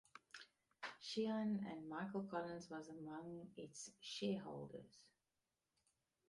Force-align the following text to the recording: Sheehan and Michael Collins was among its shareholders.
Sheehan 0.99 1.63
and 1.69 1.87
Michael 1.87 2.23
Collins 2.23 2.71
was 2.71 2.89
among 2.89 3.51
its 3.55 3.91
shareholders. 4.01 5.03